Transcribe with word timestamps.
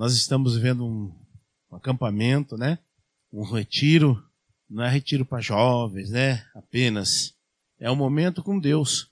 Nós 0.00 0.14
estamos 0.14 0.54
vivendo 0.54 0.86
um, 0.86 1.12
um 1.70 1.76
acampamento, 1.76 2.56
né? 2.56 2.78
Um 3.30 3.42
retiro. 3.42 4.24
Não 4.66 4.82
é 4.82 4.88
retiro 4.88 5.26
para 5.26 5.42
jovens, 5.42 6.08
né? 6.08 6.42
Apenas. 6.54 7.34
É 7.78 7.90
um 7.90 7.96
momento 7.96 8.42
com 8.42 8.58
Deus. 8.58 9.10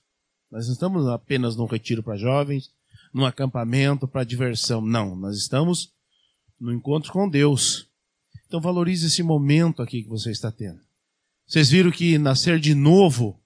Nós 0.49 0.65
não 0.65 0.73
estamos 0.73 1.07
apenas 1.07 1.55
num 1.55 1.67
retiro 1.67 2.01
para 2.01 2.17
jovens, 2.17 2.71
num 3.13 3.23
acampamento 3.23 4.07
para 4.07 4.23
diversão. 4.23 4.81
Não, 4.81 5.15
nós 5.15 5.37
estamos 5.37 5.93
no 6.59 6.73
encontro 6.73 7.13
com 7.13 7.29
Deus. 7.29 7.87
Então 8.47 8.59
valorize 8.59 9.05
esse 9.05 9.21
momento 9.21 9.83
aqui 9.83 10.01
que 10.01 10.09
você 10.09 10.31
está 10.31 10.51
tendo. 10.51 10.79
Vocês 11.45 11.69
viram 11.69 11.91
que 11.91 12.17
nascer 12.17 12.59
de 12.59 12.73
novo 12.73 13.39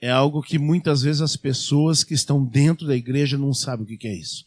é 0.00 0.10
algo 0.10 0.42
que 0.42 0.58
muitas 0.58 1.02
vezes 1.02 1.20
as 1.20 1.36
pessoas 1.36 2.02
que 2.02 2.14
estão 2.14 2.42
dentro 2.42 2.86
da 2.86 2.96
igreja 2.96 3.36
não 3.36 3.52
sabem 3.52 3.84
o 3.84 3.98
que 3.98 4.08
é 4.08 4.14
isso. 4.14 4.46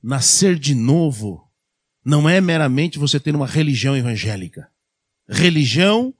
Nascer 0.00 0.56
de 0.56 0.72
novo 0.72 1.49
não 2.04 2.28
é 2.28 2.40
meramente 2.40 2.98
você 2.98 3.20
ter 3.20 3.34
uma 3.34 3.46
religião 3.46 3.96
evangélica. 3.96 4.70
Religião, 5.28 6.14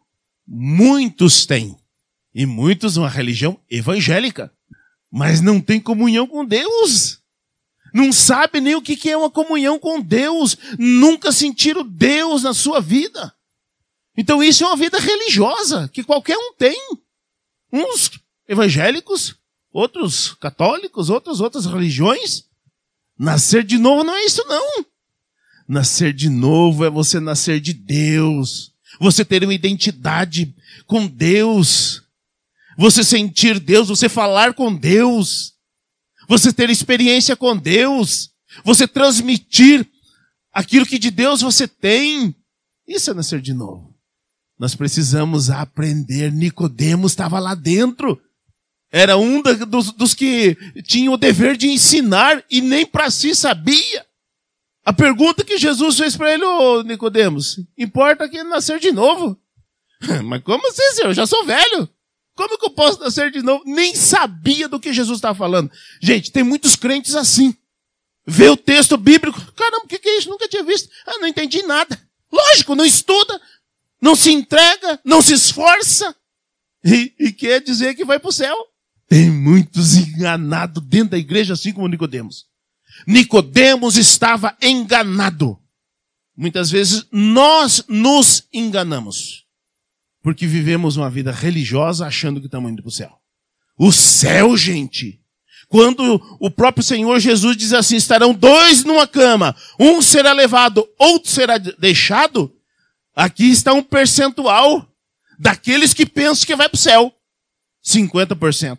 muitos 0.47 1.47
têm. 1.47 1.77
E 2.35 2.47
muitos 2.47 2.97
uma 2.97 3.09
religião 3.09 3.59
evangélica. 3.69 4.53
Mas 5.11 5.41
não 5.41 5.61
tem 5.61 5.81
comunhão 5.81 6.27
com 6.27 6.45
Deus. 6.45 7.21
Não 7.93 8.13
sabe 8.13 8.61
nem 8.61 8.77
o 8.77 8.83
que 8.83 9.11
é 9.11 9.17
uma 9.17 9.31
comunhão 9.31 9.79
com 9.79 10.01
Deus. 10.01 10.57
Nunca 10.79 11.33
sentiram 11.33 11.85
Deus 11.85 12.43
na 12.43 12.55
sua 12.55 12.81
vida. 12.81 13.35
Então 14.17 14.43
isso 14.43 14.63
é 14.63 14.67
uma 14.67 14.77
vida 14.77 14.99
religiosa 14.99 15.89
que 15.89 16.05
qualquer 16.05 16.37
um 16.37 16.55
tem. 16.55 16.79
Uns 17.73 18.11
evangélicos, 18.47 19.35
outros 19.73 20.35
católicos, 20.35 21.11
outras 21.11 21.41
outras 21.41 21.67
religiões. 21.67 22.45
Nascer 23.19 23.65
de 23.65 23.79
novo 23.79 24.05
não 24.05 24.15
é 24.15 24.25
isso 24.25 24.45
não. 24.47 24.85
Nascer 25.71 26.13
de 26.13 26.29
novo 26.29 26.85
é 26.85 26.91
você 26.91 27.21
nascer 27.21 27.61
de 27.61 27.73
Deus. 27.73 28.73
Você 28.99 29.25
ter 29.25 29.45
uma 29.45 29.55
identidade 29.55 30.53
com 30.85 31.07
Deus. 31.07 32.03
Você 32.77 33.05
sentir 33.05 33.61
Deus, 33.61 33.87
você 33.87 34.09
falar 34.09 34.53
com 34.53 34.75
Deus. 34.75 35.53
Você 36.29 36.53
ter 36.53 36.71
experiência 36.71 37.37
com 37.37 37.57
Deus. 37.57 38.33
Você 38.65 38.89
transmitir 38.89 39.89
aquilo 40.53 40.85
que 40.85 40.99
de 40.99 41.09
Deus 41.09 41.41
você 41.41 41.69
tem. 41.69 42.35
Isso 42.85 43.13
é 43.13 43.15
nascer 43.15 43.41
de 43.41 43.55
novo. 43.55 43.95
Nós 44.59 44.75
precisamos 44.75 45.51
aprender. 45.51 46.33
Nicodemos 46.33 47.13
estava 47.13 47.39
lá 47.39 47.55
dentro. 47.55 48.21
Era 48.91 49.17
um 49.17 49.41
dos, 49.41 49.93
dos 49.93 50.15
que 50.15 50.57
tinha 50.83 51.13
o 51.13 51.17
dever 51.17 51.57
de 51.57 51.69
ensinar 51.69 52.45
e 52.51 52.61
nem 52.61 52.85
para 52.85 53.09
si 53.09 53.37
sabia. 53.37 54.10
A 54.85 54.93
pergunta 54.93 55.45
que 55.45 55.59
Jesus 55.59 55.99
fez 55.99 56.17
para 56.17 56.33
ele, 56.33 56.45
ô 56.45 56.83
Nicodemos, 56.83 57.61
importa 57.77 58.29
que 58.29 58.43
nascer 58.43 58.81
de 58.81 58.93
novo. 58.93 59.39
Mas 60.25 60.43
como 60.43 60.67
assim, 60.69 60.95
senhor? 60.95 61.11
Eu 61.11 61.15
já 61.15 61.27
sou 61.27 61.45
velho. 61.45 61.89
Como 62.35 62.59
que 62.59 62.65
eu 62.65 62.71
posso 62.71 63.01
nascer 63.01 63.31
de 63.31 63.43
novo? 63.43 63.63
Nem 63.67 63.95
sabia 63.95 64.67
do 64.67 64.81
que 64.81 64.93
Jesus 64.93 65.19
estava 65.19 65.37
falando. 65.37 65.71
Gente, 66.01 66.33
tem 66.33 66.43
muitos 66.43 66.75
crentes 66.75 67.15
assim. 67.15 67.55
Vê 68.27 68.49
o 68.49 68.57
texto 68.57 68.97
bíblico. 68.97 69.39
Caramba, 69.53 69.85
o 69.85 69.89
que, 69.89 69.99
que 69.99 70.09
é 70.09 70.19
isso? 70.19 70.31
Nunca 70.31 70.49
tinha 70.49 70.63
visto. 70.63 70.89
Ah, 71.07 71.19
não 71.19 71.29
entendi 71.29 71.63
nada. 71.63 72.01
Lógico, 72.33 72.75
não 72.75 72.85
estuda, 72.85 73.41
não 74.01 74.15
se 74.15 74.31
entrega, 74.31 75.01
não 75.05 75.21
se 75.21 75.35
esforça. 75.35 76.15
E, 76.85 77.13
e 77.19 77.33
quer 77.33 77.61
dizer 77.61 77.95
que 77.95 78.05
vai 78.05 78.19
para 78.19 78.29
o 78.29 78.33
céu. 78.33 78.57
Tem 79.07 79.31
muitos 79.31 79.97
enganados 79.97 80.83
dentro 80.87 81.11
da 81.11 81.19
igreja, 81.19 81.55
assim 81.55 81.73
como 81.73 81.89
Nicodemos. 81.89 82.47
Nicodemos 83.07 83.97
estava 83.97 84.57
enganado. 84.61 85.59
Muitas 86.37 86.71
vezes 86.71 87.07
nós 87.13 87.85
nos 87.89 88.45
enganamos. 88.53 89.45
Porque 90.23 90.47
vivemos 90.47 90.97
uma 90.97 91.11
vida 91.11 91.33
religiosa 91.33 92.07
achando 92.07 92.41
que 92.41 92.47
estamos 92.47 92.71
indo 92.71 92.83
para 92.83 92.89
o 92.89 92.93
céu. 92.93 93.19
O 93.79 93.91
céu, 93.91 94.57
gente. 94.57 95.21
Quando 95.69 96.21
o 96.41 96.51
próprio 96.51 96.85
Senhor 96.85 97.19
Jesus 97.21 97.57
diz 97.57 97.73
assim, 97.73 97.97
estarão 97.97 98.35
dois 98.35 98.85
numa 98.85 99.07
cama, 99.07 99.55
um 99.79 100.03
será 100.03 100.33
levado, 100.33 100.87
outro 100.99 101.31
será 101.31 101.59
deixado, 101.59 102.53
aqui 103.15 103.51
está 103.51 103.73
um 103.73 103.83
percentual 103.83 104.87
daqueles 105.39 105.95
que 105.95 106.05
pensam 106.05 106.45
que 106.45 106.57
vai 106.57 106.69
para 106.69 106.77
o 106.77 106.79
céu. 106.79 107.15
50%. 107.85 108.79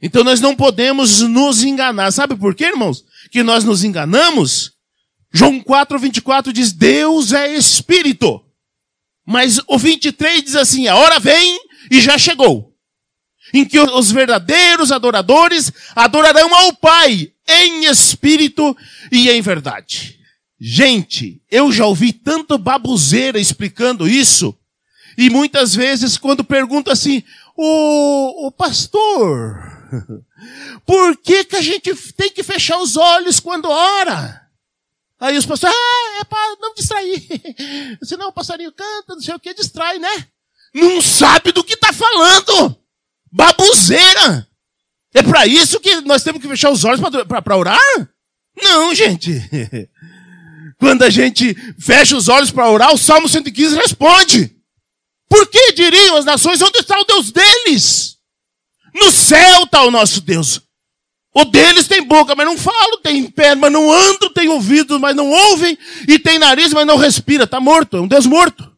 Então 0.00 0.22
nós 0.22 0.40
não 0.40 0.54
podemos 0.54 1.20
nos 1.22 1.62
enganar. 1.62 2.12
Sabe 2.12 2.36
por 2.36 2.54
quê, 2.54 2.66
irmãos? 2.66 3.04
Que 3.32 3.42
nós 3.42 3.64
nos 3.64 3.82
enganamos, 3.82 4.72
João 5.32 5.58
4, 5.58 5.98
24 5.98 6.52
diz, 6.52 6.70
Deus 6.70 7.32
é 7.32 7.56
Espírito. 7.56 8.44
Mas 9.26 9.58
o 9.66 9.78
23 9.78 10.44
diz 10.44 10.54
assim, 10.54 10.86
a 10.86 10.96
hora 10.96 11.18
vem 11.18 11.58
e 11.90 11.98
já 11.98 12.18
chegou. 12.18 12.76
Em 13.54 13.64
que 13.64 13.80
os 13.80 14.12
verdadeiros 14.12 14.92
adoradores 14.92 15.72
adorarão 15.96 16.54
ao 16.54 16.74
Pai 16.74 17.32
em 17.48 17.86
espírito 17.86 18.76
e 19.10 19.30
em 19.30 19.40
verdade. 19.40 20.18
Gente, 20.60 21.42
eu 21.50 21.72
já 21.72 21.86
ouvi 21.86 22.12
tanto 22.12 22.58
babuzeira 22.58 23.38
explicando 23.40 24.08
isso, 24.08 24.56
e 25.18 25.28
muitas 25.28 25.74
vezes 25.74 26.16
quando 26.16 26.44
pergunta 26.44 26.92
assim, 26.92 27.22
o, 27.56 28.46
o 28.46 28.52
pastor, 28.52 29.71
por 30.86 31.16
que, 31.16 31.44
que 31.44 31.56
a 31.56 31.62
gente 31.62 31.94
tem 32.12 32.30
que 32.30 32.42
fechar 32.42 32.78
os 32.78 32.96
olhos 32.96 33.40
quando 33.40 33.68
ora? 33.68 34.40
Aí 35.20 35.38
os 35.38 35.46
pastores, 35.46 35.76
ah, 35.76 36.20
é 36.20 36.24
para 36.24 36.56
não 36.60 36.74
distrair. 36.74 37.22
Senão 38.02 38.28
o 38.28 38.32
passarinho 38.32 38.72
canta, 38.72 39.14
não 39.14 39.20
sei 39.20 39.34
o 39.34 39.38
que, 39.38 39.54
distrai, 39.54 39.98
né? 39.98 40.26
Não 40.74 41.00
sabe 41.00 41.52
do 41.52 41.62
que 41.62 41.74
está 41.74 41.92
falando. 41.92 42.76
Babuzeira. 43.30 44.48
É 45.14 45.22
para 45.22 45.46
isso 45.46 45.78
que 45.78 46.00
nós 46.00 46.22
temos 46.22 46.40
que 46.40 46.48
fechar 46.48 46.70
os 46.70 46.84
olhos 46.84 47.00
para 47.26 47.56
orar? 47.56 47.78
Não, 48.60 48.94
gente. 48.94 49.30
Quando 50.78 51.02
a 51.04 51.10
gente 51.10 51.54
fecha 51.78 52.16
os 52.16 52.28
olhos 52.28 52.50
para 52.50 52.68
orar, 52.68 52.92
o 52.92 52.98
Salmo 52.98 53.28
115 53.28 53.76
responde. 53.76 54.56
Por 55.28 55.46
que 55.46 55.72
diriam 55.72 56.16
as 56.16 56.24
nações 56.24 56.60
onde 56.60 56.78
está 56.78 56.98
o 56.98 57.04
Deus 57.04 57.30
deles? 57.30 58.11
No 58.94 59.10
céu 59.10 59.64
está 59.64 59.82
o 59.84 59.90
nosso 59.90 60.20
Deus. 60.20 60.60
O 61.34 61.44
deles 61.46 61.88
tem 61.88 62.02
boca, 62.02 62.34
mas 62.34 62.46
não 62.46 62.58
falam, 62.58 63.00
tem 63.02 63.30
pé, 63.30 63.54
mas 63.54 63.72
não 63.72 63.90
andam, 63.90 64.30
tem 64.32 64.48
ouvidos, 64.48 65.00
mas 65.00 65.16
não 65.16 65.30
ouvem, 65.30 65.78
e 66.06 66.18
tem 66.18 66.38
nariz, 66.38 66.74
mas 66.74 66.86
não 66.86 66.96
respira. 66.96 67.44
Está 67.44 67.58
morto, 67.58 67.96
é 67.96 68.00
um 68.00 68.08
Deus 68.08 68.26
morto. 68.26 68.70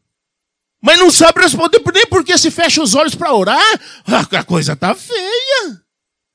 Mas 0.80 0.98
não 0.98 1.10
sabe 1.10 1.40
responder 1.40 1.80
nem 1.94 2.06
porque 2.06 2.36
se 2.36 2.50
fecha 2.50 2.82
os 2.82 2.94
olhos 2.94 3.14
para 3.14 3.32
orar. 3.32 3.80
A 4.06 4.44
coisa 4.44 4.74
está 4.74 4.94
feia. 4.94 5.80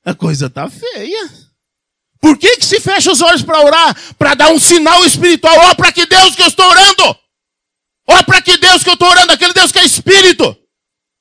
A 0.03 0.15
coisa 0.15 0.47
está 0.47 0.67
feia. 0.67 1.29
Por 2.19 2.37
que, 2.37 2.57
que 2.57 2.65
se 2.65 2.81
fecha 2.81 3.11
os 3.11 3.21
olhos 3.21 3.43
para 3.43 3.63
orar? 3.63 3.95
Para 4.17 4.33
dar 4.33 4.49
um 4.49 4.59
sinal 4.59 5.05
espiritual. 5.05 5.55
Ó, 5.55 5.71
oh, 5.71 5.75
para 5.75 5.91
que 5.91 6.05
Deus 6.05 6.35
que 6.35 6.41
eu 6.41 6.47
estou 6.47 6.65
orando. 6.65 7.03
Ó, 8.07 8.19
oh, 8.19 8.23
para 8.25 8.41
que 8.41 8.57
Deus 8.57 8.83
que 8.83 8.89
eu 8.89 8.95
estou 8.95 9.07
orando. 9.07 9.31
Aquele 9.31 9.53
Deus 9.53 9.71
que 9.71 9.79
é 9.79 9.85
espírito. 9.85 10.57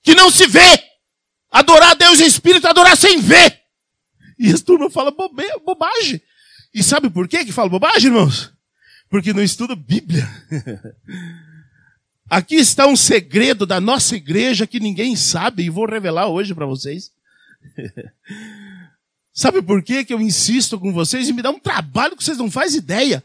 Que 0.02 0.14
não 0.14 0.30
se 0.30 0.46
vê. 0.46 0.82
Adorar 1.50 1.96
Deus 1.96 2.20
em 2.20 2.26
espírito, 2.26 2.66
adorar 2.66 2.96
sem 2.96 3.20
ver. 3.20 3.60
E 4.38 4.52
as 4.52 4.62
turmas 4.62 4.92
falam 4.92 5.14
bobagem. 5.64 6.20
E 6.72 6.82
sabe 6.82 7.10
por 7.10 7.26
quê 7.26 7.44
que 7.44 7.52
fala 7.52 7.68
bobagem, 7.68 8.06
irmãos? 8.10 8.52
Porque 9.08 9.32
não 9.32 9.42
estuda 9.42 9.74
Bíblia. 9.74 10.28
Aqui 12.30 12.56
está 12.56 12.86
um 12.86 12.94
segredo 12.94 13.64
da 13.64 13.80
nossa 13.80 14.14
igreja 14.14 14.66
que 14.66 14.78
ninguém 14.78 15.16
sabe 15.16 15.64
e 15.64 15.70
vou 15.70 15.86
revelar 15.86 16.28
hoje 16.28 16.54
para 16.54 16.66
vocês. 16.66 17.10
sabe 19.32 19.62
por 19.62 19.82
quê 19.82 20.04
que 20.04 20.12
eu 20.12 20.20
insisto 20.20 20.78
com 20.78 20.92
vocês 20.92 21.28
e 21.28 21.32
me 21.32 21.40
dá 21.40 21.50
um 21.50 21.58
trabalho 21.58 22.16
que 22.16 22.22
vocês 22.22 22.36
não 22.36 22.50
fazem 22.50 22.78
ideia? 22.78 23.24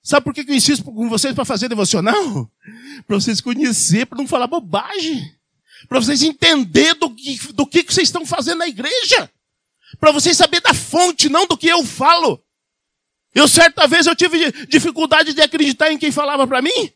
Sabe 0.00 0.22
por 0.22 0.32
que 0.32 0.48
eu 0.48 0.54
insisto 0.54 0.84
com 0.84 1.08
vocês 1.08 1.34
para 1.34 1.44
fazer 1.44 1.68
devocional? 1.68 2.48
Para 3.06 3.16
vocês 3.16 3.40
conhecer, 3.40 4.06
para 4.06 4.18
não 4.18 4.26
falar 4.26 4.46
bobagem 4.46 5.35
para 5.88 6.00
vocês 6.00 6.22
entenderem 6.22 6.98
do 6.98 7.10
que, 7.14 7.52
do 7.52 7.66
que 7.66 7.82
vocês 7.82 8.08
estão 8.08 8.24
fazendo 8.24 8.58
na 8.58 8.68
igreja. 8.68 9.30
Para 10.00 10.10
vocês 10.12 10.36
saberem 10.36 10.62
da 10.62 10.74
fonte, 10.74 11.28
não 11.28 11.46
do 11.46 11.56
que 11.56 11.68
eu 11.68 11.84
falo. 11.84 12.42
Eu 13.34 13.46
certa 13.46 13.86
vez 13.86 14.06
eu 14.06 14.16
tive 14.16 14.50
dificuldade 14.66 15.34
de 15.34 15.42
acreditar 15.42 15.92
em 15.92 15.98
quem 15.98 16.10
falava 16.10 16.46
para 16.46 16.62
mim. 16.62 16.92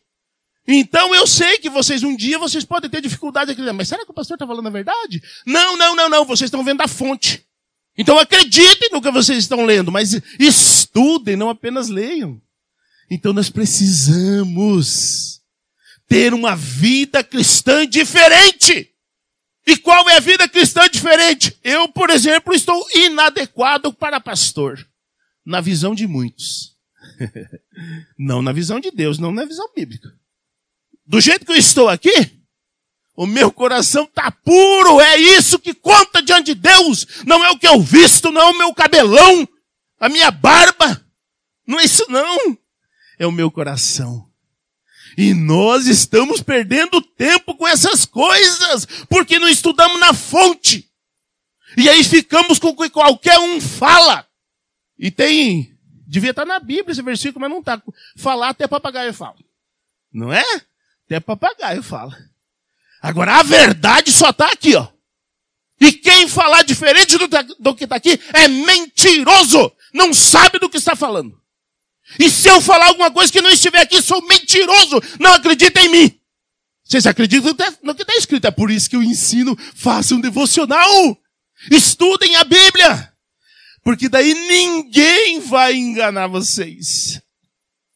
Então 0.67 1.13
eu 1.13 1.25
sei 1.25 1.57
que 1.59 1.69
vocês 1.69 2.03
um 2.03 2.15
dia 2.15 2.37
vocês 2.39 2.65
podem 2.65 2.89
ter 2.89 3.01
dificuldade 3.01 3.47
de 3.47 3.51
acreditar. 3.51 3.73
Mas 3.73 3.87
será 3.87 4.03
que 4.03 4.11
o 4.11 4.13
pastor 4.13 4.35
está 4.35 4.47
falando 4.47 4.67
a 4.67 4.71
verdade? 4.71 5.21
Não, 5.45 5.77
não, 5.77 5.95
não, 5.95 6.09
não. 6.09 6.25
Vocês 6.25 6.47
estão 6.47 6.63
vendo 6.63 6.81
a 6.81 6.87
fonte. 6.87 7.45
Então 7.97 8.17
acreditem 8.17 8.89
no 8.91 9.01
que 9.01 9.11
vocês 9.11 9.37
estão 9.37 9.65
lendo, 9.65 9.91
mas 9.91 10.19
estudem, 10.39 11.35
não 11.35 11.49
apenas 11.49 11.89
leiam. 11.89 12.41
Então 13.09 13.33
nós 13.33 13.49
precisamos 13.49 15.30
ter 16.11 16.33
uma 16.33 16.57
vida 16.57 17.23
cristã 17.23 17.87
diferente. 17.87 18.93
E 19.65 19.77
qual 19.77 20.09
é 20.09 20.17
a 20.17 20.19
vida 20.19 20.45
cristã 20.49 20.89
diferente? 20.89 21.57
Eu, 21.63 21.87
por 21.87 22.09
exemplo, 22.09 22.53
estou 22.53 22.85
inadequado 22.93 23.93
para 23.93 24.19
pastor, 24.19 24.85
na 25.45 25.61
visão 25.61 25.95
de 25.95 26.05
muitos. 26.05 26.75
Não 28.19 28.41
na 28.41 28.51
visão 28.51 28.77
de 28.77 28.91
Deus, 28.91 29.17
não 29.17 29.31
na 29.31 29.45
visão 29.45 29.71
bíblica. 29.73 30.13
Do 31.05 31.21
jeito 31.21 31.45
que 31.45 31.51
eu 31.53 31.55
estou 31.55 31.87
aqui, 31.87 32.43
o 33.15 33.25
meu 33.25 33.51
coração 33.51 34.03
está 34.03 34.29
puro, 34.29 34.99
é 34.99 35.17
isso 35.17 35.57
que 35.59 35.73
conta 35.73 36.21
diante 36.21 36.53
de 36.53 36.55
Deus. 36.55 37.23
Não 37.25 37.43
é 37.43 37.49
o 37.51 37.57
que 37.57 37.67
eu 37.67 37.81
visto, 37.81 38.31
não 38.31 38.41
é 38.41 38.45
o 38.51 38.57
meu 38.57 38.73
cabelão, 38.73 39.47
a 39.97 40.09
minha 40.09 40.29
barba. 40.29 41.03
Não 41.65 41.79
é 41.79 41.85
isso 41.85 42.05
não. 42.09 42.57
É 43.17 43.25
o 43.25 43.31
meu 43.31 43.49
coração. 43.49 44.30
E 45.17 45.33
nós 45.33 45.87
estamos 45.87 46.41
perdendo 46.41 47.01
tempo 47.01 47.55
com 47.55 47.67
essas 47.67 48.05
coisas, 48.05 48.85
porque 49.09 49.39
não 49.39 49.47
estudamos 49.47 49.99
na 49.99 50.13
fonte. 50.13 50.89
E 51.77 51.89
aí 51.89 52.03
ficamos 52.03 52.59
com 52.59 52.69
o 52.69 52.75
que 52.75 52.89
qualquer 52.89 53.39
um 53.39 53.59
fala. 53.59 54.25
E 54.97 55.09
tem, 55.09 55.77
devia 56.07 56.31
estar 56.31 56.45
na 56.45 56.59
Bíblia 56.59 56.91
esse 56.91 57.01
versículo, 57.01 57.41
mas 57.41 57.49
não 57.49 57.59
está. 57.59 57.81
Falar 58.17 58.49
até 58.49 58.67
papagaio 58.67 59.13
fala. 59.13 59.37
Não 60.11 60.31
é? 60.31 60.45
Até 61.05 61.19
papagaio 61.19 61.81
fala. 61.81 62.17
Agora 63.01 63.39
a 63.39 63.43
verdade 63.43 64.11
só 64.11 64.29
está 64.29 64.51
aqui, 64.51 64.75
ó. 64.75 64.87
E 65.79 65.91
quem 65.93 66.27
falar 66.27 66.63
diferente 66.63 67.17
do, 67.17 67.27
do 67.59 67.75
que 67.75 67.85
está 67.85 67.95
aqui 67.95 68.19
é 68.33 68.47
mentiroso. 68.47 69.71
Não 69.91 70.13
sabe 70.13 70.59
do 70.59 70.69
que 70.69 70.77
está 70.77 70.95
falando. 70.95 71.41
E 72.19 72.29
se 72.29 72.49
eu 72.49 72.61
falar 72.61 72.87
alguma 72.87 73.11
coisa 73.11 73.31
que 73.31 73.41
não 73.41 73.49
estiver 73.49 73.81
aqui, 73.81 74.01
sou 74.01 74.21
mentiroso. 74.27 75.01
Não 75.19 75.33
acredita 75.33 75.79
em 75.81 75.89
mim. 75.89 76.19
Vocês 76.83 77.05
acreditam 77.05 77.55
no 77.81 77.95
que 77.95 78.01
está 78.01 78.15
escrito. 78.15 78.45
É 78.45 78.51
por 78.51 78.69
isso 78.69 78.89
que 78.89 78.95
eu 78.95 79.03
ensino, 79.03 79.57
façam 79.75 80.17
um 80.17 80.21
devocional. 80.21 81.17
Estudem 81.69 82.35
a 82.35 82.43
Bíblia. 82.43 83.13
Porque 83.83 84.09
daí 84.09 84.33
ninguém 84.33 85.39
vai 85.39 85.73
enganar 85.73 86.27
vocês. 86.27 87.21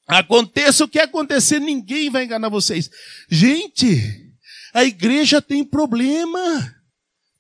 Aconteça 0.07 0.83
o 0.83 0.88
que 0.88 1.00
acontecer, 1.00 1.59
ninguém 1.59 2.09
vai 2.09 2.25
enganar 2.25 2.50
vocês. 2.50 2.89
Gente, 3.29 4.31
a 4.73 4.83
igreja 4.83 5.41
tem 5.41 5.63
problema. 5.63 6.75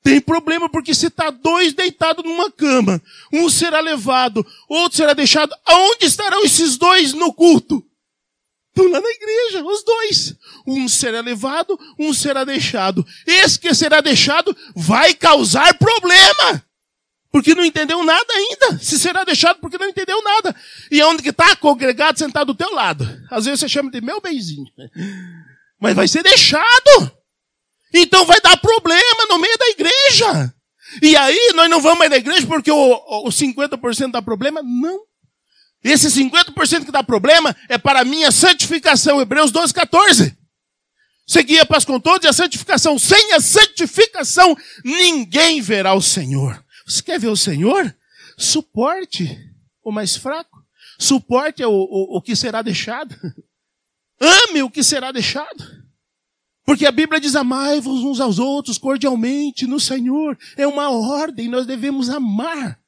Tem 0.05 0.21
problema 0.21 0.69
porque 0.69 0.93
se 0.93 1.07
está 1.07 1.31
dois 1.31 1.73
deitados 1.73 2.23
numa 2.23 2.51
cama, 2.51 3.01
um 3.33 3.49
será 3.49 3.79
levado, 3.79 4.45
outro 4.69 4.95
será 4.95 5.13
deixado. 5.13 5.51
Aonde 5.65 6.05
estarão 6.05 6.43
esses 6.43 6.77
dois 6.77 7.11
no 7.11 7.33
culto? 7.33 7.83
Estão 8.69 8.87
lá 8.91 9.01
na 9.01 9.09
igreja, 9.09 9.65
os 9.65 9.83
dois. 9.83 10.35
Um 10.67 10.87
será 10.87 11.21
levado, 11.21 11.79
um 11.97 12.13
será 12.13 12.43
deixado. 12.43 13.03
Esse 13.25 13.57
que 13.57 13.73
será 13.73 13.99
deixado 13.99 14.55
vai 14.75 15.15
causar 15.15 15.75
problema 15.79 16.63
porque 17.31 17.55
não 17.55 17.65
entendeu 17.65 18.03
nada 18.03 18.31
ainda. 18.31 18.77
Se 18.77 18.99
será 18.99 19.23
deixado 19.23 19.59
porque 19.59 19.79
não 19.79 19.89
entendeu 19.89 20.23
nada. 20.23 20.55
E 20.91 21.01
onde 21.01 21.23
que 21.23 21.29
está 21.29 21.55
congregado 21.55 22.19
sentado 22.19 22.53
do 22.53 22.55
teu 22.55 22.71
lado? 22.75 23.03
Às 23.31 23.45
vezes 23.45 23.59
você 23.59 23.67
chama 23.67 23.89
de 23.89 24.01
meu 24.01 24.21
benzinho. 24.21 24.67
Mas 25.79 25.95
vai 25.95 26.07
ser 26.07 26.21
deixado. 26.21 27.11
Então 27.97 28.25
vai 28.25 28.41
dar 28.41 28.57
problema 28.57 29.25
no 29.29 29.39
meio 29.39 29.57
da 29.57 29.67
igreja. 29.69 30.53
E 31.01 31.15
aí 31.15 31.53
nós 31.55 31.69
não 31.69 31.81
vamos 31.81 31.99
mais 31.99 32.11
na 32.11 32.17
igreja 32.17 32.45
porque 32.45 32.69
o, 32.69 33.25
o 33.25 33.29
50% 33.29 34.11
dá 34.11 34.21
problema? 34.21 34.61
Não. 34.61 34.99
Esse 35.81 36.07
50% 36.07 36.85
que 36.85 36.91
dá 36.91 37.03
problema 37.03 37.55
é 37.69 37.77
para 37.77 38.01
a 38.01 38.05
minha 38.05 38.31
santificação. 38.31 39.21
Hebreus 39.21 39.51
12, 39.51 39.73
14. 39.73 40.37
Seguia 41.25 41.65
paz 41.65 41.85
com 41.85 41.99
todos 41.99 42.25
e 42.25 42.27
a 42.27 42.33
santificação. 42.33 42.99
Sem 42.99 43.33
a 43.33 43.39
santificação, 43.39 44.57
ninguém 44.83 45.61
verá 45.61 45.93
o 45.93 46.01
Senhor. 46.01 46.63
Você 46.85 47.01
quer 47.01 47.19
ver 47.19 47.29
o 47.29 47.37
Senhor? 47.37 47.95
Suporte 48.37 49.39
o 49.83 49.91
mais 49.91 50.15
fraco. 50.17 50.63
Suporte 50.99 51.63
o, 51.63 51.71
o, 51.71 52.17
o 52.17 52.21
que 52.21 52.35
será 52.35 52.61
deixado. 52.61 53.15
Ame 54.19 54.63
o 54.63 54.69
que 54.69 54.83
será 54.83 55.11
deixado. 55.11 55.84
Porque 56.65 56.85
a 56.85 56.91
Bíblia 56.91 57.21
diz: 57.21 57.35
amai-vos 57.35 58.03
uns 58.03 58.19
aos 58.19 58.39
outros 58.39 58.77
cordialmente 58.77 59.67
no 59.67 59.79
Senhor. 59.79 60.37
É 60.57 60.65
uma 60.65 60.89
ordem, 60.89 61.47
nós 61.47 61.65
devemos 61.65 62.09
amar. 62.09 62.79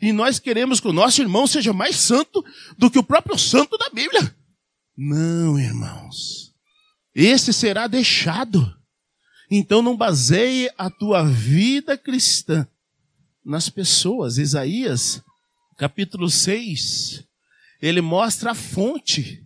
E 0.00 0.10
nós 0.10 0.38
queremos 0.38 0.80
que 0.80 0.88
o 0.88 0.92
nosso 0.92 1.20
irmão 1.20 1.46
seja 1.46 1.72
mais 1.72 1.96
santo 1.96 2.42
do 2.78 2.90
que 2.90 2.98
o 2.98 3.04
próprio 3.04 3.38
santo 3.38 3.76
da 3.76 3.90
Bíblia. 3.90 4.34
Não, 4.96 5.58
irmãos. 5.58 6.54
Esse 7.14 7.52
será 7.52 7.86
deixado. 7.86 8.74
Então 9.50 9.82
não 9.82 9.96
baseie 9.96 10.70
a 10.76 10.90
tua 10.90 11.22
vida 11.24 11.96
cristã 11.96 12.66
nas 13.44 13.68
pessoas. 13.68 14.38
Isaías, 14.38 15.22
capítulo 15.76 16.30
6, 16.30 17.22
ele 17.80 18.00
mostra 18.00 18.52
a 18.52 18.54
fonte 18.54 19.45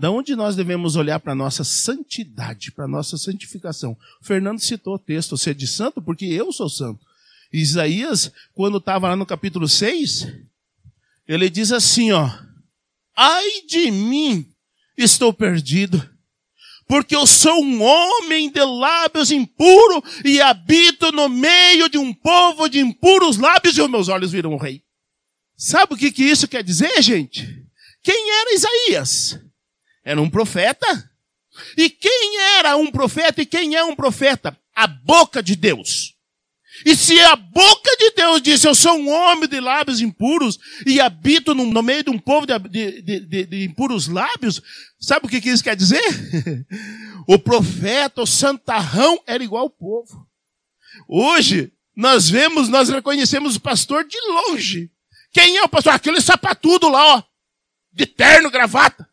da 0.00 0.10
onde 0.10 0.34
nós 0.34 0.56
devemos 0.56 0.96
olhar 0.96 1.20
para 1.20 1.32
a 1.32 1.36
nossa 1.36 1.62
santidade, 1.62 2.72
para 2.72 2.86
a 2.86 2.88
nossa 2.88 3.18
santificação. 3.18 3.94
O 4.22 4.24
Fernando 4.24 4.58
citou 4.58 4.94
o 4.94 4.98
texto, 4.98 5.36
ser 5.36 5.54
de 5.54 5.66
santo, 5.66 6.00
porque 6.00 6.24
eu 6.24 6.50
sou 6.52 6.70
santo. 6.70 7.04
Isaías, 7.52 8.32
quando 8.54 8.78
estava 8.78 9.08
lá 9.08 9.14
no 9.14 9.26
capítulo 9.26 9.68
6, 9.68 10.26
ele 11.28 11.50
diz 11.50 11.70
assim, 11.70 12.12
ó, 12.12 12.30
ai 13.14 13.44
de 13.68 13.90
mim, 13.90 14.50
estou 14.96 15.34
perdido, 15.34 16.08
porque 16.88 17.14
eu 17.14 17.26
sou 17.26 17.62
um 17.62 17.82
homem 17.82 18.50
de 18.50 18.64
lábios 18.64 19.30
impuros 19.30 20.02
e 20.24 20.40
habito 20.40 21.12
no 21.12 21.28
meio 21.28 21.90
de 21.90 21.98
um 21.98 22.14
povo 22.14 22.70
de 22.70 22.80
impuros 22.80 23.36
lábios 23.36 23.76
e 23.76 23.82
os 23.82 23.90
meus 23.90 24.08
olhos 24.08 24.32
viram 24.32 24.54
o 24.54 24.58
rei. 24.58 24.82
Sabe 25.58 25.92
o 25.92 25.96
que, 25.96 26.10
que 26.10 26.24
isso 26.24 26.48
quer 26.48 26.64
dizer, 26.64 27.02
gente? 27.02 27.46
Quem 28.02 28.30
era 28.30 28.54
Isaías? 28.54 29.49
Era 30.04 30.20
um 30.20 30.30
profeta. 30.30 31.10
E 31.76 31.90
quem 31.90 32.40
era 32.58 32.76
um 32.76 32.90
profeta 32.90 33.42
e 33.42 33.46
quem 33.46 33.74
é 33.74 33.84
um 33.84 33.94
profeta? 33.94 34.56
A 34.74 34.86
boca 34.86 35.42
de 35.42 35.56
Deus. 35.56 36.14
E 36.84 36.96
se 36.96 37.20
a 37.20 37.36
boca 37.36 37.90
de 37.98 38.12
Deus 38.12 38.40
disse, 38.40 38.66
eu 38.66 38.74
sou 38.74 38.96
um 38.96 39.10
homem 39.10 39.48
de 39.48 39.60
lábios 39.60 40.00
impuros 40.00 40.58
e 40.86 41.00
habito 41.00 41.54
no, 41.54 41.66
no 41.66 41.82
meio 41.82 42.04
de 42.04 42.10
um 42.10 42.18
povo 42.18 42.46
de, 42.46 42.58
de, 42.58 43.20
de, 43.20 43.44
de, 43.44 43.64
impuros 43.64 44.08
lábios, 44.08 44.62
sabe 44.98 45.26
o 45.26 45.28
que, 45.28 45.40
que 45.40 45.50
isso 45.50 45.64
quer 45.64 45.76
dizer? 45.76 46.02
o 47.26 47.38
profeta, 47.38 48.22
o 48.22 48.26
santarrão, 48.26 49.20
era 49.26 49.44
igual 49.44 49.64
ao 49.64 49.70
povo. 49.70 50.26
Hoje, 51.06 51.72
nós 51.94 52.30
vemos, 52.30 52.68
nós 52.68 52.88
reconhecemos 52.88 53.56
o 53.56 53.60
pastor 53.60 54.04
de 54.04 54.18
longe. 54.28 54.90
Quem 55.32 55.58
é 55.58 55.62
o 55.62 55.68
pastor? 55.68 55.92
Aquele 55.92 56.20
sapatudo 56.20 56.88
lá, 56.88 57.16
ó. 57.16 57.22
De 57.92 58.06
terno, 58.06 58.50
gravata. 58.50 59.09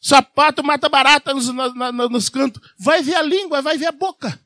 Sapato 0.00 0.64
mata 0.64 0.88
barata 0.88 1.34
nos, 1.34 1.48
nos 2.10 2.28
cantos. 2.28 2.62
Vai 2.78 3.02
ver 3.02 3.16
a 3.16 3.22
língua, 3.22 3.60
vai 3.60 3.76
ver 3.76 3.86
a 3.86 3.92
boca. 3.92 4.40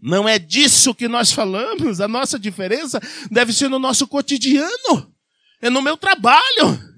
Não 0.00 0.28
é 0.28 0.38
disso 0.38 0.94
que 0.94 1.08
nós 1.08 1.32
falamos. 1.32 2.00
A 2.00 2.08
nossa 2.08 2.38
diferença 2.38 3.00
deve 3.30 3.52
ser 3.52 3.68
no 3.68 3.78
nosso 3.78 4.06
cotidiano. 4.06 5.12
É 5.60 5.68
no 5.68 5.82
meu 5.82 5.96
trabalho. 5.96 6.88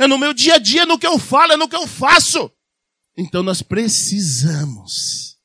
É 0.00 0.06
no 0.06 0.18
meu 0.18 0.32
dia 0.32 0.54
a 0.54 0.58
dia, 0.58 0.86
no 0.86 0.98
que 0.98 1.06
eu 1.06 1.18
falo, 1.18 1.52
é 1.52 1.56
no 1.56 1.68
que 1.68 1.76
eu 1.76 1.86
faço. 1.86 2.50
Então 3.16 3.42
nós 3.42 3.62
precisamos 3.62 5.36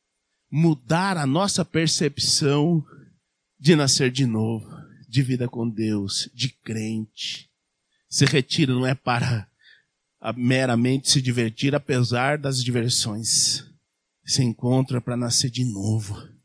mudar 0.50 1.18
a 1.18 1.28
nossa 1.28 1.66
percepção 1.66 2.84
de 3.60 3.76
nascer 3.76 4.10
de 4.10 4.26
novo, 4.26 4.66
de 5.08 5.22
vida 5.22 5.50
com 5.50 5.70
Deus, 5.70 6.30
de 6.34 6.50
crente. 6.50 7.50
Se 8.10 8.24
retira 8.24 8.74
não 8.74 8.88
é 8.88 8.96
para 8.96 9.50
meramente 10.36 11.10
se 11.10 11.22
divertir, 11.22 11.76
apesar 11.76 12.38
das 12.38 12.64
diversões. 12.64 13.66
Se 14.26 14.44
encontra 14.44 15.00
para 15.00 15.16
nascer 15.16 15.50
de 15.50 15.64
novo 15.64 16.38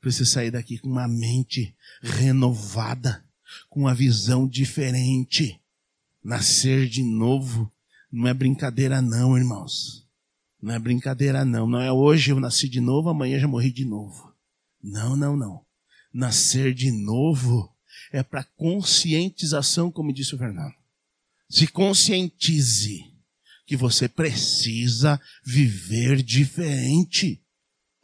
Precisa 0.00 0.30
sair 0.30 0.50
daqui 0.50 0.78
com 0.78 0.88
uma 0.88 1.06
mente 1.06 1.74
renovada, 2.00 3.22
com 3.68 3.80
uma 3.80 3.94
visão 3.94 4.48
diferente. 4.48 5.60
Nascer 6.24 6.88
de 6.88 7.02
novo 7.02 7.70
não 8.10 8.26
é 8.26 8.32
brincadeira 8.32 9.02
não, 9.02 9.36
irmãos. 9.36 10.06
Não 10.60 10.74
é 10.74 10.78
brincadeira 10.78 11.44
não. 11.44 11.68
Não 11.68 11.80
é 11.80 11.92
hoje 11.92 12.30
eu 12.30 12.40
nasci 12.40 12.68
de 12.68 12.80
novo, 12.80 13.10
amanhã 13.10 13.38
já 13.38 13.46
morri 13.46 13.70
de 13.70 13.84
novo. 13.84 14.32
Não, 14.82 15.14
não, 15.16 15.36
não. 15.36 15.64
Nascer 16.12 16.72
de 16.72 16.90
novo 16.90 17.70
é 18.10 18.22
para 18.22 18.42
conscientização, 18.42 19.90
como 19.90 20.12
disse 20.12 20.34
o 20.34 20.38
Fernando. 20.38 20.74
Se 21.48 21.66
conscientize 21.66 23.09
que 23.70 23.76
você 23.76 24.08
precisa 24.08 25.20
viver 25.46 26.22
diferente. 26.22 27.40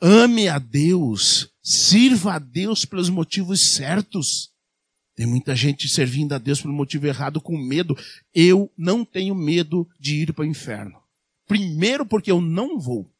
Ame 0.00 0.48
a 0.48 0.60
Deus 0.60 1.50
Sirva 1.68 2.34
a 2.34 2.38
Deus 2.38 2.84
pelos 2.84 3.10
motivos 3.10 3.60
certos. 3.60 4.52
Tem 5.16 5.26
muita 5.26 5.56
gente 5.56 5.88
servindo 5.88 6.32
a 6.32 6.38
Deus 6.38 6.62
pelo 6.62 6.72
motivo 6.72 7.08
errado, 7.08 7.40
com 7.40 7.58
medo. 7.58 7.98
Eu 8.32 8.72
não 8.78 9.04
tenho 9.04 9.34
medo 9.34 9.84
de 9.98 10.14
ir 10.22 10.32
para 10.32 10.44
o 10.44 10.46
inferno. 10.46 10.96
Primeiro, 11.44 12.06
porque 12.06 12.30
eu 12.30 12.40
não 12.40 12.78
vou. 12.78 13.12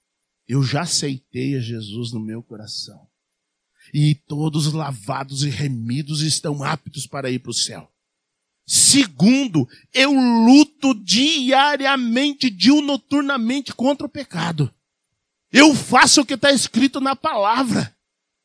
Eu 0.47 0.63
já 0.63 0.83
aceitei 0.83 1.57
a 1.57 1.61
Jesus 1.61 2.13
no 2.13 2.21
meu 2.21 2.41
coração. 2.41 3.09
E 3.93 4.15
todos 4.15 4.73
lavados 4.73 5.43
e 5.43 5.51
remidos 5.51 6.21
estão 6.21 6.63
aptos 6.63 7.05
para 7.05 7.29
ir 7.29 7.41
para 7.41 7.51
o 7.51 7.55
céu. 7.55 7.91
Segundo, 8.67 9.69
eu 9.95 10.13
luto 10.13 10.93
diariamente, 10.93 12.51
diurnoturnamente 12.51 13.73
contra 13.73 14.07
o 14.07 14.11
pecado. 14.11 14.73
Eu 15.53 15.73
faço 15.75 16.23
o 16.23 16.27
que 16.27 16.35
está 16.35 16.51
escrito 16.51 17.01
na 17.01 17.15
palavra. 17.15 17.95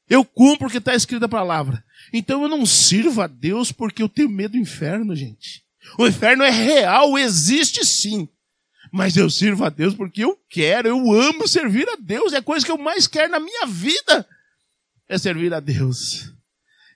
Eu 0.08 0.24
cumpro 0.24 0.68
o 0.68 0.70
que 0.70 0.78
está 0.78 0.94
escrito 0.94 1.22
na 1.22 1.30
palavra. 1.30 1.84
Então 2.14 2.44
eu 2.44 2.50
não 2.50 2.66
sirvo 2.66 3.22
a 3.22 3.28
Deus 3.28 3.72
porque 3.72 4.04
eu 4.04 4.10
tenho 4.10 4.30
medo 4.30 4.52
do 4.52 4.58
inferno, 4.58 5.16
gente. 5.16 5.64
O 5.98 6.06
inferno 6.06 6.44
é 6.44 6.52
real, 6.52 7.18
existe 7.18 7.84
sim. 7.86 8.30
Mas 8.92 9.16
eu 9.18 9.30
sirvo 9.30 9.64
a 9.64 9.70
Deus 9.70 9.96
porque 9.96 10.24
eu 10.24 10.38
quero, 10.50 10.90
eu 10.90 11.12
amo 11.12 11.48
servir 11.48 11.88
a 11.90 11.96
Deus. 11.96 12.34
É 12.34 12.38
a 12.38 12.44
coisa 12.44 12.66
que 12.66 12.72
eu 12.72 12.78
mais 12.78 13.08
quero 13.08 13.32
na 13.32 13.40
minha 13.40 13.66
vida. 13.66 14.28
É 15.08 15.18
servir 15.18 15.54
a 15.54 15.60
Deus. 15.60 16.32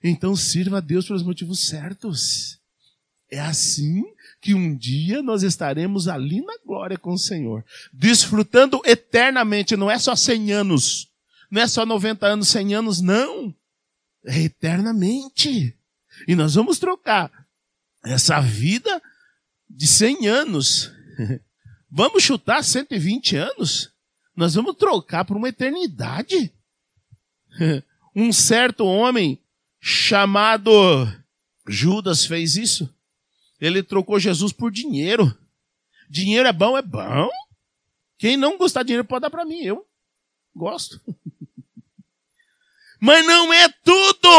Então 0.04 0.36
sirva 0.36 0.78
a 0.78 0.80
Deus 0.80 1.06
pelos 1.06 1.22
motivos 1.22 1.66
certos. 1.66 2.60
É 3.30 3.40
assim 3.40 4.04
que 4.40 4.54
um 4.54 4.76
dia 4.76 5.22
nós 5.22 5.42
estaremos 5.42 6.06
ali 6.06 6.40
na 6.42 6.56
glória 6.64 6.96
com 6.96 7.12
o 7.12 7.18
Senhor, 7.18 7.64
desfrutando 7.92 8.80
eternamente, 8.84 9.76
não 9.76 9.90
é 9.90 9.98
só 9.98 10.14
100 10.14 10.52
anos, 10.52 11.08
não 11.50 11.62
é 11.62 11.66
só 11.66 11.84
90 11.84 12.26
anos, 12.26 12.48
100 12.48 12.74
anos, 12.74 13.00
não. 13.00 13.54
É 14.24 14.42
eternamente. 14.42 15.76
E 16.26 16.34
nós 16.34 16.54
vamos 16.54 16.78
trocar 16.78 17.30
essa 18.04 18.40
vida 18.40 19.02
de 19.68 19.86
100 19.86 20.26
anos. 20.28 20.92
Vamos 21.90 22.24
chutar 22.24 22.62
120 22.62 23.36
anos? 23.36 23.90
Nós 24.34 24.54
vamos 24.54 24.76
trocar 24.76 25.24
por 25.24 25.36
uma 25.36 25.48
eternidade. 25.48 26.52
Um 28.18 28.32
certo 28.32 28.86
homem 28.86 29.38
chamado 29.78 30.72
Judas 31.68 32.24
fez 32.24 32.56
isso. 32.56 32.88
Ele 33.60 33.82
trocou 33.82 34.18
Jesus 34.18 34.52
por 34.52 34.70
dinheiro. 34.70 35.36
Dinheiro 36.08 36.48
é 36.48 36.52
bom, 36.52 36.76
é 36.76 36.82
bom. 36.82 37.28
Quem 38.18 38.36
não 38.36 38.56
gostar 38.56 38.82
de 38.82 38.88
dinheiro 38.88 39.04
pode 39.04 39.22
dar 39.22 39.30
para 39.30 39.44
mim, 39.44 39.60
eu 39.62 39.86
gosto. 40.54 41.00
Mas 43.00 43.24
não 43.26 43.52
é 43.52 43.68
tudo. 43.68 44.30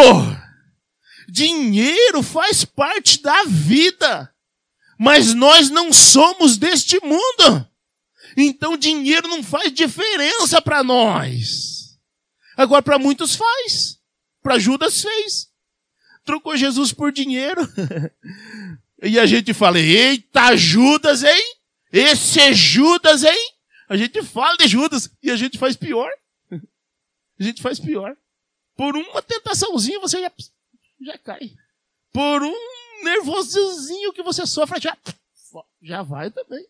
Dinheiro 1.29 2.23
faz 2.23 2.65
parte 2.65 3.21
da 3.21 3.43
vida. 3.43 4.33
Mas 4.97 5.33
nós 5.33 5.69
não 5.69 5.93
somos 5.93 6.57
deste 6.57 6.99
mundo. 7.03 7.69
Então 8.35 8.77
dinheiro 8.77 9.27
não 9.27 9.43
faz 9.43 9.71
diferença 9.71 10.61
para 10.61 10.83
nós. 10.83 11.97
Agora 12.55 12.81
para 12.81 12.97
muitos 12.97 13.35
faz. 13.35 13.99
Para 14.41 14.57
Judas 14.57 15.01
fez. 15.01 15.49
Trocou 16.25 16.57
Jesus 16.57 16.91
por 16.91 17.11
dinheiro. 17.11 17.61
E 19.01 19.19
a 19.19 19.25
gente 19.25 19.53
fala, 19.53 19.79
eita, 19.79 20.55
Judas, 20.55 21.23
hein? 21.23 21.55
Esse 21.91 22.39
é 22.39 22.53
Judas, 22.53 23.23
hein? 23.23 23.53
A 23.87 23.95
gente 23.95 24.21
fala 24.23 24.57
de 24.57 24.67
Judas 24.67 25.09
e 25.21 25.31
a 25.31 25.35
gente 25.35 25.57
faz 25.57 25.75
pior. 25.75 26.09
A 27.39 27.43
gente 27.43 27.61
faz 27.61 27.79
pior. 27.79 28.17
Por 28.75 28.95
uma 28.95 29.21
tentaçãozinha 29.21 29.99
você 29.99 30.19
já, 30.19 30.31
já 31.01 31.17
cai. 31.19 31.51
Por 32.11 32.43
um 32.43 33.03
nervosinho 33.03 34.11
que 34.11 34.23
você 34.23 34.45
sofre, 34.45 34.81
já, 34.81 34.97
já 35.81 36.01
vai 36.01 36.31
também. 36.31 36.65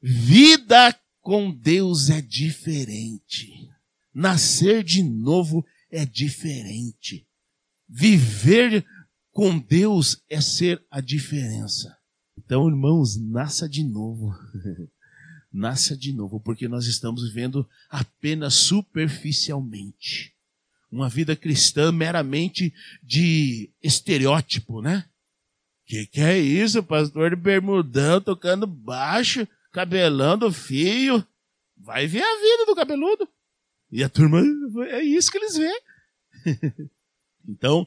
Vida 0.00 0.96
com 1.20 1.50
Deus 1.50 2.10
é 2.10 2.20
diferente. 2.20 3.68
Nascer 4.12 4.84
de 4.84 5.02
novo 5.02 5.66
é 5.90 6.06
diferente. 6.06 7.26
Viver 7.88 8.86
com 9.34 9.58
Deus 9.58 10.22
é 10.30 10.40
ser 10.40 10.80
a 10.88 11.00
diferença. 11.00 11.98
Então, 12.38 12.68
irmãos, 12.68 13.16
nasça 13.20 13.68
de 13.68 13.82
novo. 13.82 14.32
nasça 15.52 15.96
de 15.96 16.12
novo, 16.12 16.40
porque 16.40 16.68
nós 16.68 16.86
estamos 16.86 17.28
vivendo 17.28 17.68
apenas 17.90 18.54
superficialmente. 18.54 20.32
Uma 20.90 21.08
vida 21.08 21.34
cristã 21.34 21.90
meramente 21.90 22.72
de 23.02 23.72
estereótipo, 23.82 24.80
né? 24.80 25.04
Que 25.84 26.06
que 26.06 26.20
é 26.20 26.38
isso, 26.38 26.82
pastor 26.82 27.30
de 27.30 27.36
bermudão, 27.36 28.20
tocando 28.20 28.68
baixo, 28.68 29.46
cabelando 29.72 30.52
fio? 30.52 31.26
Vai 31.76 32.06
ver 32.06 32.22
a 32.22 32.40
vida 32.40 32.66
do 32.66 32.76
cabeludo. 32.76 33.28
E 33.90 34.04
a 34.04 34.08
turma, 34.08 34.40
é 34.88 35.02
isso 35.02 35.30
que 35.30 35.38
eles 35.38 35.56
vê. 35.56 35.82
então, 37.48 37.84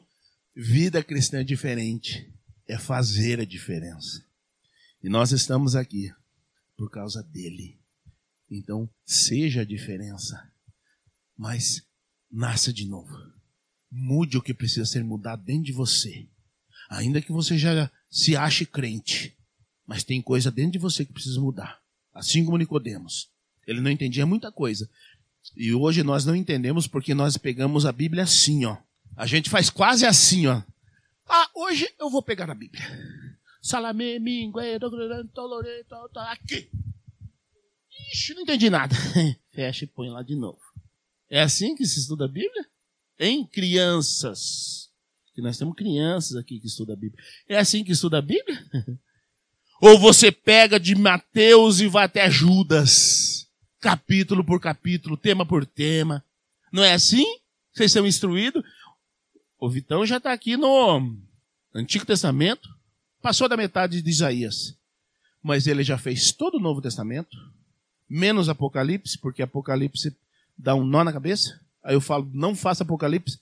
Vida 0.60 1.04
cristã 1.04 1.38
é 1.38 1.44
diferente, 1.44 2.28
é 2.66 2.76
fazer 2.76 3.38
a 3.38 3.44
diferença. 3.44 4.26
E 5.00 5.08
nós 5.08 5.30
estamos 5.30 5.76
aqui 5.76 6.12
por 6.76 6.90
causa 6.90 7.22
dele. 7.22 7.78
Então, 8.50 8.90
seja 9.06 9.60
a 9.60 9.64
diferença, 9.64 10.50
mas 11.36 11.86
nasça 12.28 12.72
de 12.72 12.84
novo. 12.88 13.16
Mude 13.88 14.36
o 14.36 14.42
que 14.42 14.52
precisa 14.52 14.84
ser 14.84 15.04
mudado 15.04 15.44
dentro 15.44 15.62
de 15.62 15.72
você. 15.72 16.26
Ainda 16.90 17.22
que 17.22 17.30
você 17.30 17.56
já 17.56 17.88
se 18.10 18.36
ache 18.36 18.66
crente, 18.66 19.38
mas 19.86 20.02
tem 20.02 20.20
coisa 20.20 20.50
dentro 20.50 20.72
de 20.72 20.78
você 20.78 21.04
que 21.04 21.12
precisa 21.12 21.40
mudar. 21.40 21.80
Assim 22.12 22.44
como 22.44 22.58
Nicodemos. 22.58 23.30
Ele 23.64 23.80
não 23.80 23.92
entendia 23.92 24.26
muita 24.26 24.50
coisa. 24.50 24.90
E 25.56 25.72
hoje 25.72 26.02
nós 26.02 26.24
não 26.24 26.34
entendemos 26.34 26.88
porque 26.88 27.14
nós 27.14 27.36
pegamos 27.36 27.86
a 27.86 27.92
Bíblia 27.92 28.24
assim, 28.24 28.64
ó. 28.64 28.76
A 29.18 29.26
gente 29.26 29.50
faz 29.50 29.68
quase 29.68 30.06
assim, 30.06 30.46
ó. 30.46 30.62
Ah, 31.28 31.50
hoje 31.52 31.92
eu 31.98 32.08
vou 32.08 32.22
pegar 32.22 32.48
a 32.48 32.54
Bíblia. 32.54 32.84
Salame, 33.60 34.20
mingue, 34.20 34.78
aqui. 36.30 36.70
Ixi, 38.12 38.34
não 38.34 38.42
entendi 38.42 38.70
nada. 38.70 38.94
Fecha 39.50 39.84
e 39.84 39.88
põe 39.88 40.08
lá 40.08 40.22
de 40.22 40.36
novo. 40.36 40.60
É 41.28 41.42
assim 41.42 41.74
que 41.74 41.84
se 41.84 41.98
estuda 41.98 42.26
a 42.26 42.28
Bíblia? 42.28 42.64
Em 43.18 43.44
crianças. 43.44 44.88
Que 45.34 45.42
nós 45.42 45.58
temos 45.58 45.74
crianças 45.74 46.36
aqui 46.36 46.60
que 46.60 46.68
estudam 46.68 46.94
a 46.94 46.98
Bíblia. 46.98 47.20
É 47.48 47.58
assim 47.58 47.82
que 47.82 47.90
estuda 47.90 48.18
a 48.18 48.22
Bíblia? 48.22 48.64
Ou 49.82 49.98
você 49.98 50.30
pega 50.30 50.78
de 50.78 50.94
Mateus 50.94 51.80
e 51.80 51.88
vai 51.88 52.04
até 52.04 52.30
Judas, 52.30 53.48
capítulo 53.80 54.44
por 54.44 54.60
capítulo, 54.60 55.16
tema 55.16 55.44
por 55.44 55.66
tema. 55.66 56.24
Não 56.72 56.84
é 56.84 56.92
assim? 56.92 57.24
Vocês 57.72 57.92
são 57.92 58.06
instruídos? 58.06 58.62
O 59.58 59.68
Vitão 59.68 60.06
já 60.06 60.18
está 60.18 60.32
aqui 60.32 60.56
no 60.56 61.16
Antigo 61.74 62.06
Testamento, 62.06 62.68
passou 63.20 63.48
da 63.48 63.56
metade 63.56 64.00
de 64.00 64.08
Isaías. 64.08 64.78
Mas 65.42 65.66
ele 65.66 65.82
já 65.82 65.98
fez 65.98 66.30
todo 66.30 66.58
o 66.58 66.60
Novo 66.60 66.80
Testamento, 66.80 67.36
menos 68.08 68.48
Apocalipse, 68.48 69.18
porque 69.18 69.42
Apocalipse 69.42 70.16
dá 70.56 70.76
um 70.76 70.84
nó 70.84 71.02
na 71.02 71.12
cabeça. 71.12 71.60
Aí 71.82 71.94
eu 71.94 72.00
falo, 72.00 72.30
não 72.32 72.54
faça 72.54 72.84
Apocalipse, 72.84 73.40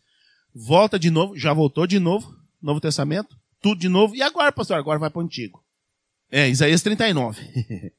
volta 0.55 0.99
de 0.99 1.11
novo, 1.11 1.37
já 1.37 1.53
voltou 1.53 1.87
de 1.87 1.99
novo, 1.99 2.35
Novo 2.63 2.81
Testamento, 2.81 3.37
tudo 3.61 3.79
de 3.79 3.89
novo. 3.89 4.17
E 4.17 4.23
agora, 4.23 4.51
pastor? 4.51 4.79
Agora 4.79 4.99
vai 4.99 5.11
para 5.11 5.21
o 5.21 5.23
Antigo. 5.23 5.63
É, 6.31 6.49
Isaías 6.49 6.83
39. 6.83 7.43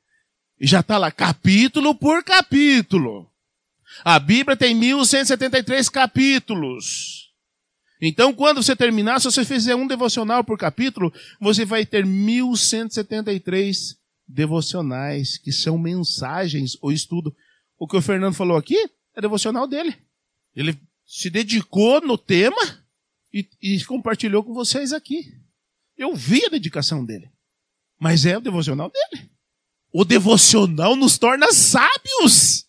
e 0.59 0.65
já 0.65 0.79
está 0.79 0.97
lá, 0.97 1.11
capítulo 1.11 1.93
por 1.93 2.23
capítulo. 2.23 3.31
A 4.03 4.17
Bíblia 4.17 4.57
tem 4.57 4.73
1173 4.73 5.87
capítulos. 5.89 7.26
Então, 8.01 8.33
quando 8.33 8.61
você 8.61 8.75
terminar, 8.75 9.19
se 9.19 9.25
você 9.25 9.43
fizer 9.43 9.75
um 9.75 9.87
devocional 9.87 10.43
por 10.43 10.57
capítulo, 10.57 11.11
você 11.39 11.65
vai 11.65 11.85
ter 11.85 12.05
1173 12.05 13.97
devocionais, 14.27 15.37
que 15.37 15.51
são 15.51 15.77
mensagens 15.77 16.77
ou 16.81 16.91
estudo. 16.91 17.35
O 17.77 17.87
que 17.87 17.97
o 17.97 18.01
Fernando 18.01 18.35
falou 18.35 18.57
aqui 18.57 18.77
é 19.15 19.21
devocional 19.21 19.67
dele. 19.67 19.95
Ele 20.55 20.77
se 21.05 21.29
dedicou 21.29 22.01
no 22.01 22.17
tema 22.17 22.57
e, 23.33 23.47
e 23.61 23.83
compartilhou 23.85 24.43
com 24.43 24.53
vocês 24.53 24.93
aqui. 24.93 25.33
Eu 25.97 26.15
vi 26.15 26.45
a 26.45 26.49
dedicação 26.49 27.03
dele. 27.03 27.29
Mas 27.99 28.25
é 28.25 28.37
o 28.37 28.41
devocional 28.41 28.91
dele. 28.91 29.29
O 29.91 30.05
devocional 30.05 30.95
nos 30.95 31.17
torna 31.17 31.51
sábios. 31.51 32.67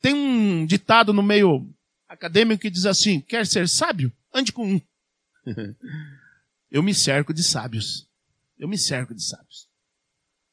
Tem 0.00 0.14
um 0.14 0.64
ditado 0.66 1.12
no 1.12 1.22
meio 1.22 1.68
acadêmico 2.14 2.62
que 2.62 2.70
diz 2.70 2.86
assim: 2.86 3.20
quer 3.20 3.46
ser 3.46 3.68
sábio? 3.68 4.12
Ande 4.32 4.52
com 4.52 4.74
um. 4.74 4.80
Eu 6.70 6.82
me 6.82 6.94
cerco 6.94 7.32
de 7.32 7.42
sábios. 7.42 8.08
Eu 8.58 8.66
me 8.66 8.78
cerco 8.78 9.14
de 9.14 9.22
sábios. 9.22 9.68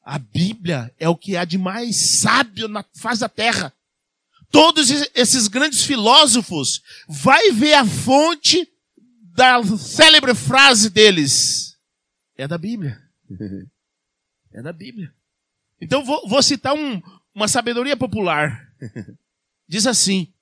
A 0.04 0.18
Bíblia 0.18 0.92
é 0.98 1.08
o 1.08 1.16
que 1.16 1.36
há 1.36 1.44
de 1.44 1.56
mais 1.56 2.20
sábio 2.20 2.68
na 2.68 2.84
face 2.96 3.20
da 3.20 3.28
terra. 3.28 3.72
Todos 4.50 4.90
esses 5.14 5.48
grandes 5.48 5.82
filósofos, 5.84 6.82
vai 7.08 7.52
ver 7.52 7.74
a 7.74 7.86
fonte 7.86 8.68
da 9.34 9.62
célebre 9.78 10.34
frase 10.34 10.90
deles. 10.90 11.78
É 12.36 12.46
da 12.46 12.58
Bíblia. 12.58 13.00
É 14.52 14.60
da 14.60 14.72
Bíblia. 14.72 15.12
Então 15.80 16.04
vou, 16.04 16.28
vou 16.28 16.42
citar 16.42 16.74
um, 16.74 17.00
uma 17.34 17.48
sabedoria 17.48 17.96
popular. 17.96 18.70
Diz 19.66 19.86
assim: 19.86 20.32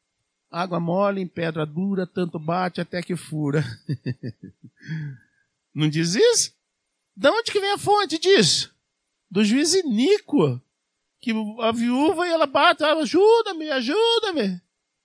Água 0.51 0.81
mole 0.81 1.21
em 1.21 1.29
pedra 1.29 1.65
dura, 1.65 2.07
tanto 2.07 2.39
bate 2.39 2.81
até 2.81 3.01
que 3.03 3.15
fura. 3.15 3.65
Não 5.73 5.89
diz 5.89 6.17
isso? 6.17 6.53
De 7.17 7.29
onde 7.29 7.53
que 7.53 7.61
vem 7.61 7.73
a 7.73 7.79
fonte 7.79 8.19
disso? 8.19 8.75
Do 9.31 9.45
juiz 9.45 9.75
iníquo. 9.75 10.61
Que 11.21 11.33
a 11.61 11.71
viúva 11.71 12.27
e 12.27 12.31
ela 12.31 12.47
bate, 12.47 12.83
ajuda-me, 12.83 13.71
ajuda-me. 13.71 14.61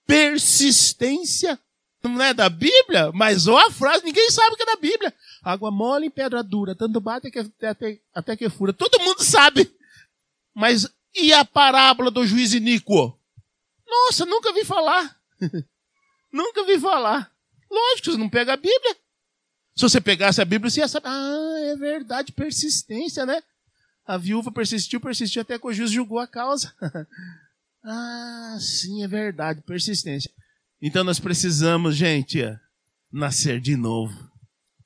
Persistência. 0.08 1.60
Não 2.02 2.22
é 2.22 2.34
da 2.34 2.50
Bíblia, 2.50 3.12
mas 3.14 3.48
ó 3.48 3.58
a 3.58 3.72
frase, 3.72 4.06
ninguém 4.06 4.30
sabe 4.30 4.56
que 4.56 4.64
é 4.64 4.66
da 4.66 4.75
Bíblia. 4.75 5.14
Água 5.44 5.72
mole 5.72 6.08
em 6.08 6.12
pedra 6.12 6.42
dura, 6.44 6.75
tanto 6.75 7.02
bate 7.02 7.30
que 7.30 7.40
até, 7.40 8.00
até 8.14 8.38
que 8.38 8.50
fura. 8.50 8.72
Todo 8.72 9.04
mundo 9.04 9.24
sabe. 9.24 9.72
Mas 10.54 10.88
e 11.16 11.34
a 11.34 11.44
parábola 11.44 12.10
do 12.10 12.25
juiz 12.25 12.54
iníquo? 12.54 13.18
Nossa, 13.88 14.25
nunca 14.25 14.54
vi 14.54 14.64
falar. 14.64 15.20
Nunca 16.32 16.66
vi 16.66 16.80
falar. 16.80 17.32
Lógico, 17.70 18.12
você 18.12 18.18
não 18.18 18.30
pega 18.30 18.54
a 18.54 18.58
Bíblia. 18.58 18.96
Se 19.75 19.82
você 19.82 20.00
pegasse 20.00 20.42
a 20.42 20.46
Bíblia, 20.46 20.70
você 20.70 20.80
ia 20.80 20.88
saber. 20.88 21.08
Ah, 21.08 21.56
é 21.60 21.75
verdade, 21.75 22.32
persistência, 22.32 23.25
né? 23.25 23.42
A 24.06 24.18
viúva 24.18 24.52
persistiu, 24.52 25.02
persistiu 25.02 25.42
até 25.42 25.58
que 25.58 25.68
o 25.68 25.74
juiz 25.74 25.92
julgou 25.92 26.20
a 26.20 26.28
causa. 26.28 26.74
ah, 27.84 28.58
sim, 28.60 29.04
é 29.04 29.08
verdade, 29.08 29.62
persistência. 29.62 30.32
Então 30.82 31.04
nós 31.04 31.20
precisamos, 31.20 31.96
gente, 31.96 32.42
nascer 33.12 33.60
de 33.60 33.75
novo. 33.75 34.14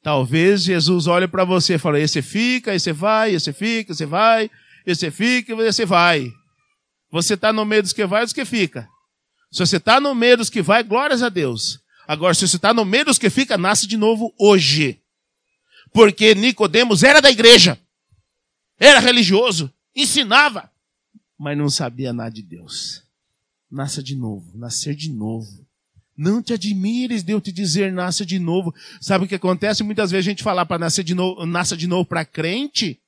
Talvez 0.01 0.63
Jesus 0.63 1.07
olhe 1.07 1.27
para 1.27 1.43
você 1.43 1.75
e 1.75 1.79
fale: 1.79 2.01
esse 2.01 2.21
fica, 2.21 2.73
esse 2.73 2.91
vai, 2.91 3.33
esse 3.33 3.51
fica, 3.51 3.91
esse 3.91 4.05
vai, 4.05 4.49
esse 4.85 5.11
fica, 5.11 5.53
esse 5.53 5.85
vai. 5.85 6.31
Você 7.11 7.33
está 7.33 7.51
no 7.51 7.65
meio 7.65 7.83
dos 7.83 7.93
que 7.93 8.05
vai 8.05 8.21
e 8.21 8.25
dos 8.25 8.33
que 8.33 8.45
fica. 8.45 8.87
Se 9.51 9.59
você 9.59 9.77
está 9.77 9.99
no 9.99 10.13
meio 10.13 10.37
dos 10.37 10.49
que 10.49 10.61
vai, 10.61 10.83
glórias 10.83 11.23
a 11.23 11.29
Deus. 11.29 11.79
Agora, 12.07 12.33
se 12.33 12.47
você 12.47 12.55
está 12.55 12.73
no 12.73 12.85
meio 12.85 13.05
dos 13.05 13.17
que 13.17 13.29
fica, 13.29 13.57
nasce 13.57 13.87
de 13.87 13.97
novo 13.97 14.33
hoje. 14.37 14.99
Porque 15.91 16.35
Nicodemos 16.35 17.03
era 17.03 17.21
da 17.21 17.31
igreja. 17.31 17.79
Era 18.79 18.99
religioso. 18.99 19.71
Ensinava. 19.95 20.71
Mas 21.37 21.57
não 21.57 21.69
sabia 21.69 22.13
nada 22.13 22.31
de 22.31 22.41
Deus. 22.41 23.03
Nasça 23.69 24.01
de 24.01 24.15
novo. 24.15 24.57
Nascer 24.57 24.95
de 24.95 25.11
novo. 25.11 25.67
Não 26.15 26.43
te 26.43 26.53
admires 26.53 27.23
de 27.23 27.31
eu 27.31 27.39
te 27.39 27.51
dizer 27.51 27.93
nasça 27.93 28.25
de 28.25 28.39
novo. 28.39 28.73
Sabe 28.99 29.25
o 29.25 29.27
que 29.27 29.35
acontece? 29.35 29.83
Muitas 29.83 30.11
vezes 30.11 30.27
a 30.27 30.29
gente 30.31 30.43
fala 30.43 30.65
para 30.65 30.77
nascer 30.77 31.03
de 31.03 31.15
novo, 31.15 31.45
nasça 31.45 31.77
de 31.77 31.87
novo 31.87 32.05
para 32.05 32.25
crente. 32.25 32.99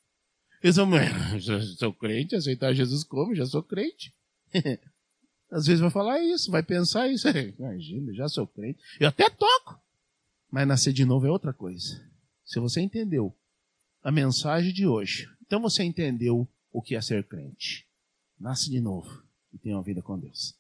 Eles 0.63 0.77
vão, 0.77 0.91
sou 1.77 1.91
crente, 1.93 2.35
aceitar 2.35 2.73
Jesus 2.73 3.03
como? 3.03 3.35
Já 3.35 3.45
sou 3.45 3.61
crente. 3.61 4.13
Às 5.51 5.65
vezes 5.65 5.81
vai 5.81 5.91
falar 5.91 6.19
isso, 6.23 6.49
vai 6.49 6.63
pensar 6.63 7.09
isso. 7.09 7.27
Imagina, 7.59 8.13
já 8.13 8.29
sou 8.29 8.47
crente. 8.47 8.79
Eu 8.99 9.09
até 9.09 9.29
toco. 9.29 9.79
Mas 10.49 10.67
nascer 10.67 10.93
de 10.93 11.03
novo 11.03 11.27
é 11.27 11.29
outra 11.29 11.53
coisa. 11.53 12.01
Se 12.45 12.59
você 12.59 12.79
entendeu 12.81 13.35
a 14.01 14.11
mensagem 14.11 14.73
de 14.73 14.87
hoje, 14.87 15.29
então 15.45 15.61
você 15.61 15.83
entendeu 15.83 16.47
o 16.71 16.81
que 16.81 16.95
é 16.95 17.01
ser 17.01 17.27
crente. 17.27 17.85
Nasce 18.39 18.69
de 18.69 18.79
novo 18.79 19.23
e 19.53 19.57
tenha 19.57 19.75
uma 19.75 19.83
vida 19.83 20.01
com 20.01 20.17
Deus. 20.17 20.55